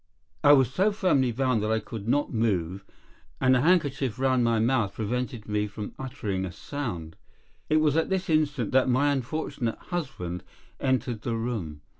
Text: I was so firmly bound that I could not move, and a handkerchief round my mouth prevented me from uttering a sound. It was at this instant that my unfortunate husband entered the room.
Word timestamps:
I 0.43 0.53
was 0.53 0.73
so 0.73 0.91
firmly 0.91 1.31
bound 1.31 1.61
that 1.61 1.71
I 1.71 1.77
could 1.79 2.07
not 2.07 2.33
move, 2.33 2.83
and 3.39 3.55
a 3.55 3.61
handkerchief 3.61 4.17
round 4.17 4.43
my 4.43 4.57
mouth 4.57 4.95
prevented 4.95 5.47
me 5.47 5.67
from 5.67 5.93
uttering 5.99 6.43
a 6.43 6.51
sound. 6.51 7.15
It 7.69 7.77
was 7.77 7.95
at 7.95 8.09
this 8.09 8.27
instant 8.27 8.71
that 8.71 8.89
my 8.89 9.11
unfortunate 9.11 9.77
husband 9.77 10.43
entered 10.79 11.21
the 11.21 11.35
room. 11.35 11.81